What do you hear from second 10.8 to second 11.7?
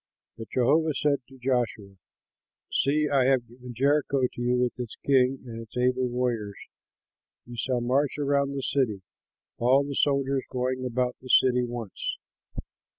about the city